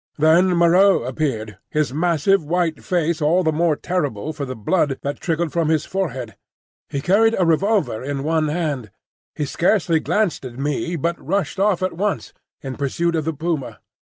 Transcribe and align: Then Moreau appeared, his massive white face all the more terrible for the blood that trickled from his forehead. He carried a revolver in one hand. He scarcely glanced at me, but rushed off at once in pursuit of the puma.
Then 0.17 0.55
Moreau 0.55 1.03
appeared, 1.03 1.59
his 1.69 1.93
massive 1.93 2.43
white 2.43 2.83
face 2.83 3.21
all 3.21 3.43
the 3.43 3.51
more 3.51 3.75
terrible 3.75 4.33
for 4.33 4.45
the 4.45 4.55
blood 4.55 4.97
that 5.03 5.19
trickled 5.19 5.51
from 5.53 5.69
his 5.69 5.85
forehead. 5.85 6.35
He 6.89 7.01
carried 7.01 7.35
a 7.37 7.45
revolver 7.45 8.01
in 8.03 8.23
one 8.23 8.47
hand. 8.47 8.89
He 9.35 9.45
scarcely 9.45 9.99
glanced 9.99 10.43
at 10.43 10.57
me, 10.57 10.95
but 10.95 11.23
rushed 11.23 11.59
off 11.59 11.83
at 11.83 11.93
once 11.93 12.33
in 12.63 12.77
pursuit 12.77 13.15
of 13.15 13.25
the 13.25 13.33
puma. 13.33 13.79